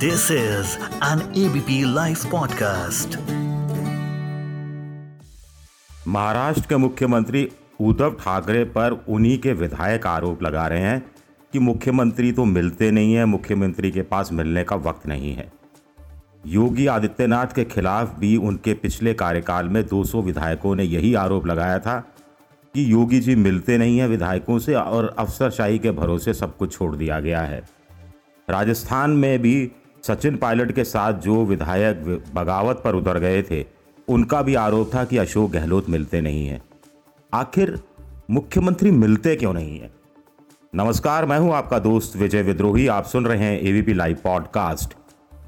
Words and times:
This 0.00 0.30
is 0.30 0.78
an 1.02 1.20
ABP 1.36 1.74
Life 1.94 2.20
podcast. 2.32 3.16
Maharashtra 6.08 6.66
के 6.68 6.76
मुख्यमंत्री 6.76 7.48
उद्धव 7.80 8.10
ठाकरे 8.10 8.64
पर 8.64 9.04
उन्हीं 9.08 9.38
के 9.38 9.52
विधायक 9.52 10.06
आरोप 10.06 10.42
लगा 10.42 10.66
रहे 10.66 10.80
हैं 10.80 11.12
कि 11.52 11.58
मुख्यमंत्री 11.58 12.32
तो 12.32 12.44
मिलते 12.44 12.90
नहीं 12.90 13.14
है, 13.14 13.24
मुख्यमंत्री 13.24 13.90
के 13.90 14.02
पास 14.02 14.32
मिलने 14.32 14.64
का 14.64 14.76
वक्त 14.76 15.06
नहीं 15.06 15.34
है 15.34 15.52
योगी 16.46 16.86
आदित्यनाथ 16.86 17.46
के 17.46 17.64
खिलाफ 17.64 18.18
भी 18.18 18.36
उनके 18.36 18.74
पिछले 18.74 19.14
कार्यकाल 19.14 19.68
में 19.68 19.82
200 19.88 20.22
विधायकों 20.24 20.74
ने 20.74 20.84
यही 20.84 21.14
आरोप 21.14 21.46
लगाया 21.46 21.78
था 21.78 21.98
कि 22.74 22.92
योगी 22.92 23.20
जी 23.20 23.34
मिलते 23.34 23.78
नहीं 23.78 23.98
हैं 23.98 24.08
विधायकों 24.08 24.58
से 24.58 24.74
और 24.74 25.14
अफसरशाही 25.18 25.78
के 25.78 25.90
भरोसे 25.90 26.34
सब 26.34 26.56
कुछ 26.56 26.72
छोड़ 26.72 26.96
दिया 26.96 27.20
गया 27.20 27.40
है 27.40 27.62
राजस्थान 28.50 29.10
में 29.10 29.42
भी 29.42 29.72
सचिन 30.06 30.36
पायलट 30.36 30.72
के 30.72 30.84
साथ 30.84 31.12
जो 31.12 31.44
विधायक 31.44 32.02
बगावत 32.34 32.80
पर 32.84 32.94
उतर 32.94 33.18
गए 33.18 33.42
थे, 33.42 33.64
उनका 34.08 34.42
भी 34.42 34.54
आरोप 34.54 34.94
था 34.94 35.04
कि 35.04 35.16
अशोक 35.16 35.50
गहलोत 35.50 35.90
मिलते 35.90 36.20
नहीं 36.20 36.46
हैं। 36.46 36.62
आखिर 37.34 37.78
मुख्यमंत्री 38.30 38.90
मिलते 38.90 39.36
क्यों 39.36 39.52
नहीं 39.52 39.78
है? 39.80 39.90
नमस्कार, 40.74 41.26
मैं 41.26 41.38
हूँ 41.38 41.52
आपका 41.54 41.78
दोस्त 41.78 42.16
विजय 42.16 42.42
विद्रोही। 42.42 42.86
आप 42.86 43.04
सुन 43.04 43.26
रहे 43.26 43.38
हैं 43.38 43.60
एवीपी 43.60 43.92
लाइव 43.92 44.16
पॉडकास्ट 44.24 44.94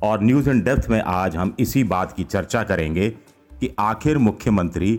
और 0.02 0.22
न्यूज़ 0.22 0.50
इन 0.50 0.60
डेप्थ 0.60 0.88
में 0.90 1.00
आज 1.00 1.36
हम 1.36 1.54
इसी 1.58 1.84
बात 1.84 2.12
की 2.12 2.24
चर्चा 2.24 2.62
करेंगे 2.62 3.08
कि 3.60 3.74
आखिर 3.78 4.18
मुख्यमंत्री 4.18 4.98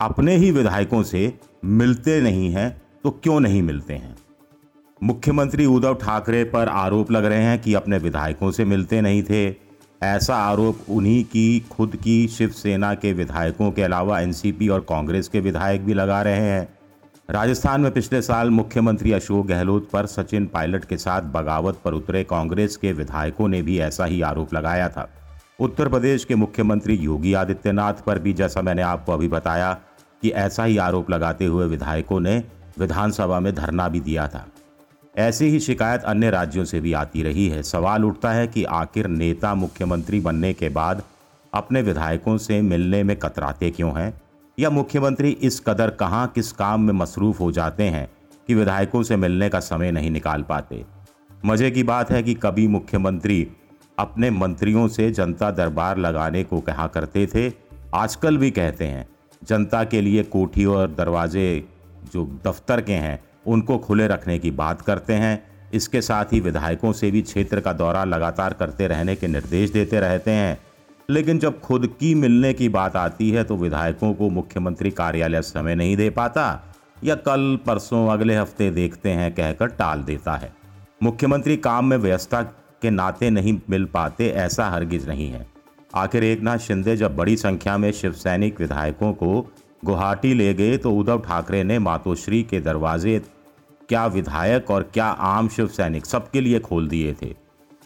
अपने 0.00 0.36
ही 0.36 0.50
विधायकों 0.50 1.02
से 1.02 1.32
मिलते 1.64 2.20
नहीं 2.20 2.50
हैं 2.50 2.70
तो 3.04 3.10
क्यों 3.10 3.40
नहीं 3.40 3.62
मिलते 3.62 3.94
हैं? 3.94 4.16
मुख्यमंत्री 5.02 5.66
उद्धव 5.66 5.94
ठाकरे 5.94 6.44
पर 6.44 6.68
आरोप 6.68 7.10
लग 7.10 7.24
रहे 7.24 7.42
हैं 7.42 7.62
कि 7.62 7.74
अपने 7.74 7.98
विधायकों 7.98 8.50
से 8.50 8.64
मिलते 8.64 9.00
नहीं 9.00 9.22
थे। 9.22 9.56
ऐसा 10.02 10.36
आरोप 10.36 10.78
उन्हीं 10.88 11.24
की, 11.24 11.60
खुद 11.60 11.96
की 11.96 12.28
शिवसेना 12.28 12.94
के 12.94 13.12
विधायकों 13.12 13.70
के 13.72 13.82
अलावा 13.82 14.20
एनसीपी 14.20 14.68
और 14.68 14.80
कांग्रेस 14.80 15.28
के 15.28 15.40
विधायक 15.40 15.84
भी 15.84 15.94
लगा 15.94 16.22
रहे 16.22 16.40
हैं। 16.40 16.68
राजस्थान 17.30 17.80
में 17.80 17.92
पिछले 17.92 18.22
साल 18.22 18.50
मुख्यमंत्री 18.50 19.12
अशोक 19.12 19.46
गहलोत 19.46 19.90
पर 19.90 20.06
सचिन 20.06 20.46
पायलट 20.46 20.84
के 20.84 20.96
साथ 20.96 21.22
बगावत 21.22 21.80
पर 21.84 21.92
उतरे 21.92 22.24
कांग्रेस 22.24 22.76
के 22.76 22.92
विधायकों 22.92 23.48
ने 23.48 23.62
भी 23.62 23.78
ऐसा 23.78 24.04
ही 24.04 24.22
आरोप 24.22 24.54
लगाया 24.54 24.88
था। 24.88 25.10
उत्तर 25.60 25.88
प्रदेश 25.88 26.24
के 26.24 26.34
मुख्यमंत्री 26.34 26.94
योगी 26.94 27.34
आदित्यनाथ 27.34 27.94
पर 27.94 28.18
भी 28.18 28.32
जैसा 28.32 28.62
मैंने 28.62 28.82
आपको 28.82 29.12
अभी 29.12 29.28
बताया 29.28 29.72
कि 30.22 30.30
ऐसा 30.30 30.64
ही 30.64 30.78
आरोप 30.78 31.10
लगाते 31.10 31.44
हुए 31.44 31.66
विधायकों 31.66 32.20
ने 32.20 32.44
विधानसभा 32.78 33.40
में 33.40 33.54
धरना 33.54 33.88
भी 33.88 34.00
दिया 34.00 34.28
था। 34.28 34.46
ऐसी 35.14 35.44
ही 35.44 35.60
शिकायत 35.60 36.02
अन्य 36.02 36.30
राज्यों 36.30 36.64
से 36.64 36.80
भी 36.80 36.92
आती 36.92 37.22
रही 37.22 37.48
है। 37.48 37.62
सवाल 37.62 38.04
उठता 38.04 38.32
है 38.32 38.46
कि 38.46 38.64
आखिर 38.64 39.06
नेता 39.06 39.54
मुख्यमंत्री 39.54 40.20
बनने 40.20 40.52
के 40.52 40.68
बाद 40.68 41.02
अपने 41.52 41.82
विधायकों 41.82 42.36
से 42.38 42.60
मिलने 42.62 43.02
में 43.02 43.16
कतराते 43.16 43.70
क्यों 43.70 43.92
हैं? 44.00 44.20
या 44.58 44.70
मुख्यमंत्री 44.70 45.30
इस 45.30 45.60
कदर 45.60 45.90
कहाँ 45.90 46.26
किस 46.34 46.52
काम 46.52 46.80
में 46.80 46.92
मसरूफ 46.92 47.40
हो 47.40 47.52
जाते 47.52 47.82
हैं 47.82 48.08
कि 48.48 48.54
विधायकों 48.54 49.02
से 49.02 49.16
मिलने 49.16 49.48
का 49.48 49.60
समय 49.60 49.90
नहीं 49.92 50.10
निकाल 50.10 50.42
पाते? 50.42 50.84
मज़े 51.46 51.70
की 51.70 51.82
बात 51.82 52.10
है 52.10 52.22
कि 52.22 52.34
कभी 52.34 52.66
मुख्यमंत्री 52.68 53.46
अपने 53.98 54.30
मंत्रियों 54.30 54.88
से 54.88 55.10
जनता 55.10 55.50
दरबार 55.50 55.98
लगाने 55.98 56.44
को 56.44 56.60
कहा 56.60 56.86
करते 56.86 57.26
थे, 57.26 57.52
आजकल 57.94 58.36
भी 58.36 58.50
कहते 58.50 58.86
हैं, 58.86 59.08
जनता 59.44 59.84
के 59.84 60.00
लिए 60.00 60.22
कोठी 60.22 60.64
और 60.64 60.94
दरवाजे 60.98 61.68
जो 62.12 62.24
दफ्तर 62.46 62.80
के 62.80 62.92
हैं 62.92 63.18
उनको 63.46 63.78
खुले 63.78 64.06
रखने 64.08 64.38
की 64.38 64.50
बात 64.50 64.82
करते 64.82 65.14
हैं। 65.14 65.42
इसके 65.74 66.00
साथ 66.02 66.32
ही 66.32 66.40
विधायकों 66.40 66.92
से 66.92 67.10
भी 67.10 67.22
क्षेत्र 67.22 67.60
का 67.60 67.72
दौरा 67.72 68.04
लगातार 68.04 68.52
करते 68.52 68.86
रहने 68.86 69.16
के 69.16 69.28
निर्देश 69.28 69.70
देते 69.70 70.00
रहते 70.00 70.30
हैं। 70.30 70.58
लेकिन 71.10 71.38
जब 71.38 71.60
खुद 71.60 71.86
की 72.00 72.14
मिलने 72.14 72.52
की 72.54 72.68
बात 72.68 72.96
आती 72.96 73.30
है 73.30 73.44
तो 73.44 73.56
विधायकों 73.56 74.12
को 74.14 74.28
मुख्यमंत्री 74.28 74.90
कार्यालय 74.90 75.42
समय 75.42 75.74
नहीं 75.74 75.96
दे 75.96 76.10
पाता 76.10 76.74
या 77.04 77.14
कल, 77.14 77.58
परसों, 77.66 78.06
अगले 78.08 78.36
हफ़्ते 78.36 78.70
देखते 78.70 79.10
हैं, 79.10 79.32
कहकर 79.34 79.66
टाल 79.68 80.02
देता 80.02 80.34
है। 80.34 80.52
मुख्यमंत्री 81.02 81.56
काम 81.56 81.84
में 81.84 81.96
व्यवस्था 81.96 82.42
के 82.82 82.90
नाते 82.90 83.30
नहीं 83.30 83.58
मिल 83.70 83.84
पाते, 83.84 84.28
ऐसा 84.28 84.68
हरगिज 84.68 85.08
नहीं 85.08 85.28
है। 85.30 85.46
आखिर 85.94 86.24
एक 86.24 86.40
नाथ 86.40 86.58
शिंदे 86.58 86.96
जब 86.96 87.16
बड़ी 87.16 87.36
संख्या 87.36 87.76
में 87.78 87.90
शिवसैनिक 87.92 88.60
विधायकों 88.60 89.12
को 89.12 89.46
गुवाहाटी 89.82 90.32
ले 90.34 90.52
गए 90.54 90.76
तो 90.76 90.92
उद्धव 90.92 91.20
ठाकरे 91.20 91.62
ने 91.64 91.78
मातोश्री 91.78 92.42
के 92.42 92.60
दरवाजे 92.60 93.18
क्या 93.88 94.06
विधायक 94.06 94.70
और 94.70 94.82
क्या 94.94 95.06
आम 95.06 95.48
शिव 95.48 95.68
सैनिक 95.68 96.06
सबके 96.06 96.40
लिए 96.40 96.58
खोल 96.60 96.88
दिए 96.88 97.14
थे। 97.22 97.34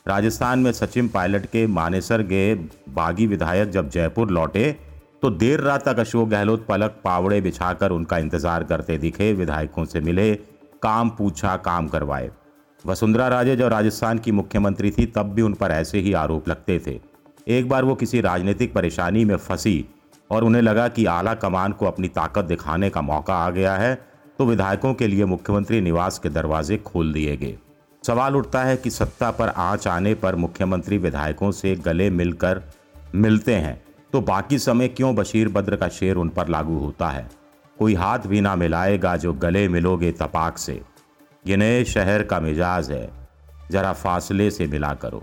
राजस्थान 0.09 0.59
में 0.59 0.71
सचिन 0.73 1.09
पायलट 1.09 1.47
के 1.47 1.67
मानेसर 1.67 2.23
गए 2.23 2.55
बागी 2.95 3.27
विधायक 3.27 3.71
जब 3.71 3.89
जयपुर 3.91 4.31
लौटे 4.31 4.71
तो 5.23 5.31
देर 5.33 5.61
रात 5.61 5.89
तक 5.89 5.99
अशोक 5.99 6.29
गहलोत 6.29 6.67
पलक 6.67 7.01
पावड़े 7.05 7.41
बिछाकर 7.41 7.91
उनका 7.91 8.19
इंतज़ार 8.19 8.65
करते 8.65 8.99
दिखे, 8.99 9.33
विधायकों 9.33 9.85
से 9.85 10.01
मिले, 10.01 10.35
काम 10.83 11.11
पूछा, 11.11 11.57
काम 11.57 11.89
करवाए। 11.89 12.31
वसुंधरा 12.85 13.29
राजे 13.29 13.57
जब 13.57 13.69
राजस्थान 13.69 14.19
की 14.19 14.33
मुख्यमंत्री 14.33 14.91
थी, 14.91 15.07
तब 15.07 15.33
भी 15.35 15.43
उन 15.43 15.55
पर 15.55 15.71
ऐसे 15.71 15.99
ही 15.99 16.13
आरोप 16.15 16.49
लगते 16.49 16.79
थे। 16.87 16.99
एक 17.49 17.69
बार 17.69 17.85
वो 17.85 17.95
किसी 17.95 18.21
राजनीतिक 18.21 18.75
परेशानी 18.75 19.25
में 19.25 19.37
फंसी 19.37 19.85
और 20.31 20.45
उन्हें 20.45 20.63
लगा 20.63 20.89
कि 20.89 21.05
आला 21.07 21.35
कमान 21.35 21.73
को 21.73 21.87
अपनी 21.87 22.09
ताकत 22.09 22.45
दिखाने 22.45 22.91
का 22.91 23.01
मौका 23.03 23.35
आ 23.37 23.51
गया 23.51 23.75
है 23.77 23.95
तो 24.39 24.45
विधायकों 24.47 24.93
के 24.95 25.07
लिए 25.07 25.25
मुख्यमंत्री 25.25 25.81
निवास 25.81 26.19
के 26.19 26.29
दरवाजे 26.29 26.77
खोल 26.77 27.13
दिए 27.13 27.37
गए। 27.37 27.57
सवाल 28.05 28.37
उठता 28.37 28.63
है 28.65 28.77
कि 28.77 28.91
सत्ता 28.91 29.31
पर 29.31 29.49
आँच 29.49 29.87
आने 29.89 30.15
पर 30.15 30.37
मुख्यमंत्री 30.37 30.99
विधायकों 30.99 31.51
से 31.53 31.75
गले 31.77 32.09
मिलकर 32.11 32.63
मिलते 33.15 33.55
हैं 33.55 33.83
तो 34.13 34.21
बाकी 34.23 34.59
समय 34.59 34.89
क्यों 34.89 35.15
बशीर 35.15 35.49
बद्र 35.49 35.77
का 35.77 35.89
शेर 35.89 36.17
उन 36.17 36.29
पर 36.29 36.49
लागू 36.49 36.79
होता 36.79 37.09
है? 37.09 37.29
कोई 37.79 37.95
हाथ 37.95 38.27
भी 38.27 38.41
ना 38.41 38.55
मिलाएगा 38.57 39.17
जो 39.17 39.33
गले 39.35 39.67
मिलोगे 39.69 40.11
तपाक 40.13 40.59
से। 40.59 40.81
ये 41.45 41.57
नए 41.57 41.85
शहर 41.85 42.23
का 42.23 42.41
मिजाज 42.41 42.91
है, 42.91 43.11
जरा 43.71 43.93
फासले 43.93 44.51
से 44.51 44.67
मिला 44.67 44.93
करो। 44.95 45.23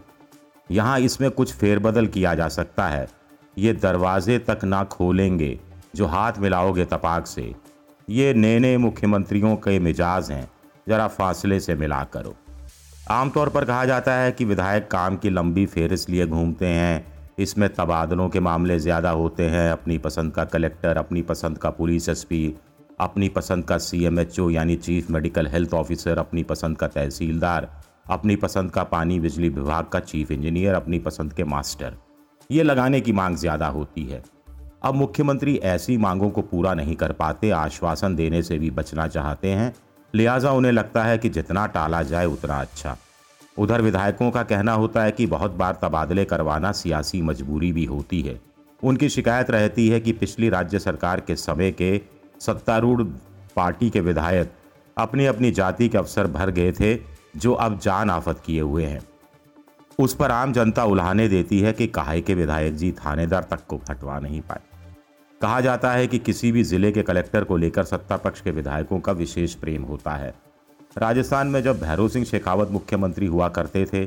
यहाँ 0.70 1.00
इसमें 1.00 1.30
कुछ 1.32 1.54
फेरबदल 1.54 2.08
किया 2.08 2.34
जा 2.36 2.48
सकता 2.50 2.88
है 2.88 3.08
ये 3.58 3.74
दरवाजे 3.76 4.38
तक 4.40 4.64
ना 4.66 4.84
खोलेंगे 4.86 5.58
जो 5.96 6.06
हाथ 6.08 6.40
मिलाओगे 6.40 6.86
तपाक 6.86 7.28
से। 7.28 7.54
ये 8.08 8.34
नए 8.34 8.60
नए 8.60 8.78
मुख्यमंत्रियों 8.80 9.56
के 9.58 9.78
मिजाज 9.80 10.32
हैं, 10.32 10.48
जरा 10.88 11.08
फासले 11.10 11.60
से 11.60 11.76
मिला 11.76 12.04
करो। 12.14 12.36
आमतौर 13.12 13.50
पर 13.50 13.66
कहा 13.66 13.86
जाता 13.86 14.14
है 14.14 14.32
कि 14.32 14.46
विधायक 14.46 14.90
काम 14.92 15.18
की 15.18 15.30
लंबी 15.30 15.66
फेरिस 15.66 16.10
लिए 16.10 16.26
घूमते 16.28 16.68
हैं, 16.68 17.06
इसमें 17.40 17.68
तबादलों 17.70 18.28
के 18.30 18.40
मामले 18.40 18.78
ज़्यादा 18.80 19.10
होते 19.12 19.44
हैं, 19.46 19.72
अपनी 19.72 19.98
पसंद 19.98 20.34
का 20.34 20.44
कलेक्टर, 20.46 20.98
अपनी 20.98 21.22
पसंद 21.24 21.58
का 21.58 21.70
पुलिस 21.72 22.10
एसपी, 22.10 22.54
अपनी 23.00 23.30
पसंद 23.30 23.66
का 23.66 23.78
सीएमएचओ 23.80 24.50
यानी 24.50 24.76
चीफ 24.78 25.10
मेडिकल 25.12 25.48
हेल्थ 25.48 25.74
ऑफिसर, 25.74 26.18
अपनी 26.18 26.44
पसंद 26.44 26.78
का 26.78 26.88
तहसीलदार, 26.90 27.70
अपनी 28.10 28.36
पसंद 28.36 28.72
का 28.72 28.84
पानी 28.86 29.20
बिजली 29.20 29.50
विभाग 29.50 29.86
का 29.86 30.00
चीफ 30.02 30.32
इंजीनियर, 30.32 30.74
अपनी 30.74 31.00
पसंद 31.00 31.34
के 31.34 31.44
मास्टर। 31.46 31.98
ये 32.52 32.64
लगाने 32.64 33.00
की 33.02 33.12
मांग 33.12 33.36
ज़्यादा 33.38 33.68
होती 33.68 34.04
है। 34.04 34.22
अब 34.84 34.96
मुख्यमंत्री 34.96 35.56
ऐसी 35.66 35.98
मांगों 35.98 36.30
को 36.30 36.42
पूरा 36.42 36.74
नहीं 36.74 36.96
कर 36.96 37.12
पाते, 37.12 37.50
आश्वासन 37.50 38.16
देने 38.16 38.42
से 38.44 38.58
भी 38.60 38.72
बचना 38.72 39.08
चाहते 39.08 39.50
हैं। 39.50 39.74
लिहाजा 40.14 40.52
उन्हें 40.52 40.72
लगता 40.72 41.04
है 41.04 41.18
कि 41.18 41.30
जितना 41.30 41.66
टाला 41.68 42.02
जाए 42.04 42.26
उतना 42.26 42.60
अच्छा। 42.62 42.96
उधर 43.58 43.82
विधायकों 43.82 44.30
का 44.32 44.44
कहना 44.44 44.74
होता 44.74 45.04
है 45.04 45.12
कि 45.12 45.26
बहुत 45.28 45.52
बार 45.52 45.78
तबादले 45.82 46.26
करवाना 46.26 46.72
सियासी 46.72 47.22
मजबूरी 47.22 47.72
भी 47.72 47.86
होती 47.86 48.22
है। 48.22 48.40
उनकी 48.82 49.10
शिकायत 49.10 49.52
रहती 49.52 49.88
है 49.90 50.00
कि 50.00 50.12
पिछली 50.14 50.50
राज्य 50.50 50.80
सरकार 50.80 51.20
के 51.20 51.36
समय 51.36 51.72
के 51.72 52.00
सत्तारूढ़ 52.42 53.04
पार्टी 53.56 53.90
के 53.90 54.00
विधायक 54.00 54.52
अपनी 54.98 55.26
अपनी 55.26 55.52
जाति 55.52 55.90
के 55.90 55.98
अफसर 55.98 56.28
भर 56.28 56.52
गए 56.52 56.72
थे, 56.72 56.96
जो 57.36 57.54
अब 57.54 57.80
जान 57.80 58.10
आफत 58.10 58.42
किए 58.46 58.62
हुए 58.62 58.86
हैं। 58.86 59.02
उस 60.02 60.14
पर 60.16 60.32
आम 60.32 60.54
जनता 60.54 60.84
उल्हाने 60.84 61.28
देती 61.28 61.60
है 61.60 61.72
कि 61.74 61.88
कहाई 61.88 62.22
के 62.22 62.34
विधायक 62.36 62.76
जी 62.76 62.92
थानेदार 62.92 63.48
तक 63.52 63.66
को 63.68 63.80
हटवा 63.90 64.20
नहीं 64.20 64.42
पाए। 64.42 64.60
कहा 65.42 65.60
जाता 65.62 65.92
है 65.92 66.08
कि 66.08 66.20
किसी 66.20 66.52
भी 66.52 66.64
ज़िले 66.64 66.92
के 66.92 67.02
कलेक्टर 67.02 67.44
को 67.44 67.58
लेकर 67.58 67.84
सत्ता 67.84 68.18
पक्ष 68.18 68.42
के 68.42 68.52
विधायकों 68.52 69.00
का 69.00 69.12
विशेष 69.12 69.54
प्रेम 69.56 69.84
होता 69.84 70.12
है। 70.12 70.34
राजस्थान 70.98 71.48
में 71.48 71.62
जब 71.64 71.80
भैरव 71.80 72.08
सिंह 72.08 72.26
शेखावत 72.26 72.72
मुख्यमंत्री 72.72 73.26
हुआ 73.26 73.50
करते 73.50 73.86
थे, 73.86 74.06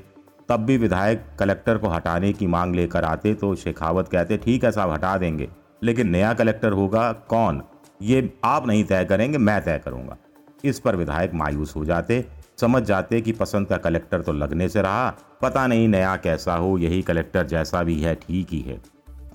तब 0.48 0.64
भी 0.66 0.76
विधायक 0.76 1.24
कलेक्टर 1.38 1.78
को 1.78 1.88
हटाने 1.88 2.32
की 2.32 2.46
मांग 2.46 2.74
लेकर 2.74 3.04
आते 3.04 3.34
तो 3.34 3.54
शेखावत 3.54 4.08
कहते, 4.08 4.36
ठीक 4.36 4.64
है 4.64 4.72
साहब, 4.72 4.90
हटा 4.90 5.16
देंगे। 5.18 5.48
लेकिन 5.82 6.08
नया 6.08 6.34
कलेक्टर 6.34 6.72
होगा 6.72 7.10
कौन? 7.28 7.62
ये 8.02 8.32
आप 8.44 8.66
नहीं 8.66 8.84
तय 8.84 9.04
करेंगे, 9.04 9.38
मैं 9.38 9.60
तय 9.64 9.80
करूँगा। 9.84 10.16
इस 10.64 10.78
पर 10.80 10.96
विधायक 10.96 11.34
मायूस 11.34 11.76
हो 11.76 11.84
जाते 11.84 12.24
समझ 12.60 12.82
जाते 12.82 13.20
कि 13.20 13.32
पसंद 13.32 13.66
का 13.66 13.76
कलेक्टर 13.76 14.22
तो 14.22 14.32
लगने 14.32 14.68
से 14.68 14.82
रहा। 14.82 15.14
पता 15.42 15.66
नहीं 15.66 15.88
नया 15.88 16.16
कैसा 16.16 16.54
हो, 16.54 16.78
यही 16.78 17.02
कलेक्टर 17.02 17.46
जैसा 17.46 17.82
भी 17.82 18.00
है, 18.02 18.14
ठीक 18.14 18.48
ही 18.50 18.60
है। 18.60 18.82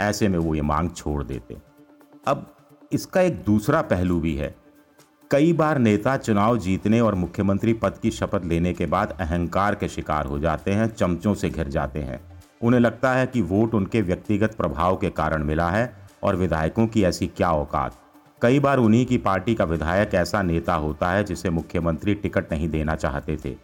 ऐसे 0.01 0.27
में 0.27 0.39
वो 0.39 0.55
ये 0.55 0.61
मांग 0.61 0.89
छोड़ 0.89 1.23
देते। 1.23 1.57
अब 2.27 2.55
इसका 2.91 3.21
एक 3.21 3.43
दूसरा 3.43 3.81
पहलू 3.81 4.19
भी 4.19 4.35
है। 4.35 4.55
कई 5.31 5.53
बार 5.53 5.77
नेता 5.77 6.17
चुनाव 6.17 6.57
जीतने 6.57 7.01
और 7.01 7.15
मुख्यमंत्री 7.15 7.73
पद 7.73 7.97
की 7.97 8.11
शपथ 8.11 8.45
लेने 8.45 8.73
के 8.73 8.85
बाद 8.85 9.17
अहंकार 9.19 9.75
के 9.75 9.87
शिकार 9.87 10.25
हो 10.25 10.39
जाते 10.39 10.71
हैं, 10.71 10.87
चमचों 10.87 11.33
से 11.33 11.49
घिर 11.49 11.67
जाते 11.67 11.99
हैं। 11.99 12.19
उन्हें 12.61 12.81
लगता 12.81 13.11
है 13.11 13.27
कि 13.27 13.41
वोट 13.41 13.73
उनके 13.73 14.01
व्यक्तिगत 14.01 14.55
प्रभाव 14.55 14.97
के 14.97 15.09
कारण 15.09 15.43
मिला 15.43 15.69
है 15.69 16.09
और 16.23 16.35
विधायकों 16.35 16.87
की 16.87 17.03
ऐसी 17.03 17.27
क्या 17.27 17.51
औकात। 17.51 17.97
कई 18.41 18.59
बार 18.59 18.77
उन्हीं 18.77 19.05
की 19.05 19.17
पार्टी 19.17 19.53
का 19.55 19.65
विधायक 19.65 20.13
ऐसा 20.15 20.41
नेता 20.41 20.73
होता 20.73 21.09
है 21.11 21.23
जिसे 21.23 21.49
मुख्यमंत्री 21.49 22.13
टिकट 22.15 22.51
नहीं 22.51 22.67
देना 22.69 22.95
चाहते 22.95 23.37
थे। 23.45 23.55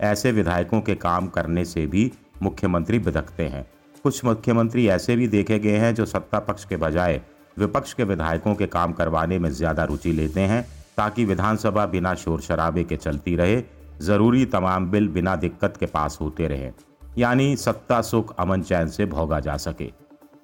ऐसे 0.00 0.30
विधायकों 0.32 0.80
के 0.80 0.94
काम 0.94 1.26
करने 1.26 1.64
से 1.64 1.86
भी 1.86 2.10
मुख्यमंत्री 2.42 2.98
बिदकते 2.98 3.46
हैं। 3.48 3.64
कुछ 4.04 4.24
मुख्यमंत्री 4.24 4.86
ऐसे 4.88 5.16
भी 5.16 5.28
देखे 5.28 5.58
गए 5.58 5.76
हैं 5.76 5.94
जो 5.94 6.06
सत्ता 6.06 6.38
पक्ष 6.38 6.64
के 6.64 6.76
बजाय 6.76 7.20
विपक्ष 7.56 7.92
के 7.92 8.04
विधायकों 8.04 8.54
के 8.54 8.66
काम 8.66 8.92
करवाने 8.92 9.38
में 9.38 9.48
ज़्यादा 9.50 9.84
रुचि 9.84 10.12
लेते 10.12 10.40
हैं, 10.40 10.62
ताकि 10.96 11.24
विधानसभा 11.24 11.84
बिना 11.86 12.14
शोर 12.14 12.40
शराबे 12.40 12.84
के 12.84 12.96
चलती 12.96 13.36
रहे, 13.36 13.62
ज़रूरी 14.00 14.44
तमाम 14.46 14.90
बिल 14.90 15.08
बिना 15.08 15.36
दिक्कत 15.36 15.76
के 15.76 15.86
पास 15.86 16.18
होते 16.20 16.48
रहे। 16.48 16.70
यानी 17.18 17.54
सत्ता 17.56 18.00
सुख 18.02 18.34
अमन 18.38 18.62
चैन 18.62 18.88
से 18.88 19.06
भोगा 19.06 19.40
जा 19.40 19.56
सके। 19.58 19.90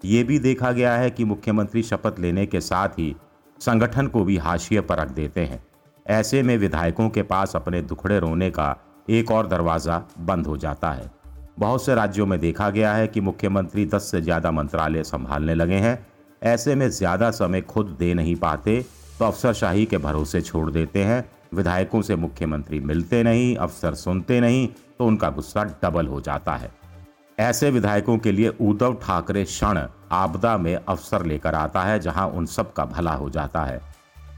ये 0.05 0.23
भी 0.25 0.39
देखा 0.39 0.71
गया 0.73 0.95
है 0.95 1.11
कि 1.11 1.25
मुख्यमंत्री 1.25 1.83
शपथ 1.83 2.21
लेने 2.21 2.47
के 2.47 2.61
साथ 2.61 2.89
ही 2.89 3.15
संगठन 3.61 4.07
को 4.07 4.25
भी 4.25 4.37
हाशिए 4.39 4.81
पर 4.81 4.99
रख 4.99 5.09
देते 5.11 5.41
हैं। 5.43 5.63
ऐसे 6.07 6.43
में 6.43 6.57
विधायकों 6.59 7.09
के 7.09 7.23
पास 7.25 7.57
अपने 7.57 7.81
दुखड़े 7.83 8.19
रोने 8.19 8.51
का 8.51 8.77
एक 9.09 9.31
और 9.31 9.47
दरवाज़ा 9.47 10.03
बंद 10.21 10.47
हो 10.47 10.57
जाता 10.57 10.91
है। 10.91 11.11
बहुत 11.59 11.85
से 11.85 11.95
राज्यों 11.95 12.27
में 12.27 12.39
देखा 12.41 12.71
गया 12.71 12.93
है 12.95 13.07
कि 13.09 13.21
मुख्यमंत्री 13.21 13.85
दस 13.87 14.11
से 14.11 14.21
ज़्यादा 14.23 14.51
मंत्रालय 14.51 15.03
संभालने 15.05 15.55
लगे 15.55 15.77
हैं। 15.77 15.99
ऐसे 16.43 16.75
में 16.75 16.89
ज़्यादा 16.91 17.31
समय 17.33 17.61
खुद 17.63 17.97
दे 17.99 18.13
नहीं 18.15 18.35
पाते 18.37 18.81
तो 19.19 19.25
अफसरशाही 19.25 19.85
के 19.87 19.99
भरोसे 19.99 20.41
छोड़ 20.43 20.71
देते 20.71 21.03
हैं। 21.05 21.25
विधायकों 21.55 22.01
से 22.03 22.17
मुख्यमंत्री 22.17 22.81
मिलते 22.81 23.23
नहीं, 23.23 23.57
अफसर 23.57 23.95
सुनते 23.97 24.41
नहीं 24.41 24.67
तो 24.99 25.07
उनका 25.07 25.31
गुस्सा 25.31 25.65
डबल 25.83 26.07
हो 26.07 26.21
जाता 26.21 26.55
है। 26.55 26.71
ऐसे 27.39 27.71
विधायकों 27.71 28.17
के 28.19 28.33
लिए 28.33 28.49
उद्धव 28.61 28.95
ठाकरे 29.03 29.45
क्षण 29.45 29.79
आपदा 30.13 30.59
में 30.59 30.77
अवसर 30.77 31.27
लेकर 31.27 31.55
आता 31.55 31.83
है, 31.83 32.01
जहाँ 32.01 32.29
उन 32.29 32.47
सब 32.47 32.73
का 32.73 32.85
भला 32.85 33.13
हो 33.13 33.31
जाता 33.31 33.65
है। 33.65 33.81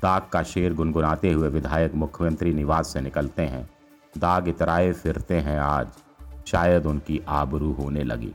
दाग 0.03 0.23
का 0.33 0.43
शेर 0.43 0.75
गुनगुनाते 0.75 1.33
हुए 1.33 1.49
विधायक 1.49 1.95
मुख्यमंत्री 1.95 2.55
निवास 2.55 2.93
से 2.93 3.01
निकलते 3.01 3.43
हैं। 3.43 3.71
दाग 4.19 4.49
इतराए 4.49 4.93
फिरते 4.93 5.35
हैं 5.35 5.61
आज। 5.61 5.89
शायद 6.47 6.87
उनकी 6.87 7.21
आबरू 7.29 7.73
होने 7.73 8.05
लगी। 8.05 8.33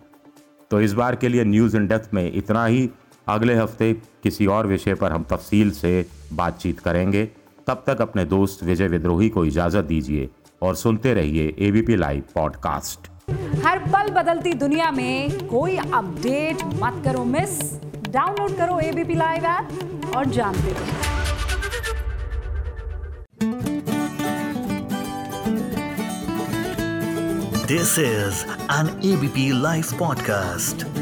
तो 0.72 0.82
इस 0.82 0.94
बार 0.94 1.16
के 1.16 1.28
लिए 1.28 1.44
न्यूज़ 1.44 1.78
इन 1.78 1.88
डेप्थ 1.88 2.10
में 2.14 2.32
इतना 2.34 2.66
ही। 2.66 2.90
अगले 3.28 3.56
हफ़्ते 3.56 3.94
किसी 3.94 4.46
और 4.46 4.68
विषय 4.68 4.94
पर 4.94 5.12
हम 5.12 5.24
तफसील 5.24 5.72
से 5.72 6.06
बातचीत 6.34 6.80
करेंगे। 6.80 7.26
तब 7.68 7.84
तक 7.88 8.02
अपने 8.02 8.26
दोस्त 8.26 8.64
विजय 8.64 8.88
विद्रोही 8.88 9.30
को 9.30 9.46
इजाज़त 9.46 9.86
दीजिए 9.86 10.30
और 10.62 10.76
सुनते 10.76 11.14
रहिए 11.14 11.56
एबीपी 11.60 11.96
लाइव 11.96 12.24
पॉडकास्ट 12.36 13.17
हर 13.66 13.80
पल 13.94 14.10
बदलती 14.14 14.54
दुनिया 14.64 14.90
में 14.92 15.48
कोई 15.48 15.78
अपडेट 15.78 16.64
मत 16.82 17.02
करो 17.06 17.24
मिस 17.26 17.60
डाउनलोड 18.12 18.56
करो 18.58 18.80
एबीपी 18.80 19.16
लाइव 19.16 19.46
ऐप 19.46 20.16
और 20.16 20.26
जानते 20.38 20.74
रहो 20.74 21.16
this 27.68 27.98
is 28.00 28.46
an 28.74 28.88
ABP 29.06 29.50
live 29.62 29.98
podcast. 30.02 30.97